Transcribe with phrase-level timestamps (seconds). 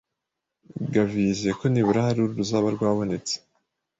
[0.93, 3.35] Gavi yizeye ko nibura hari uruzaba rwabonetse